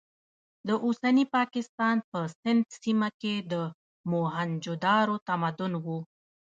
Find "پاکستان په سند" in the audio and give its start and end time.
1.35-2.63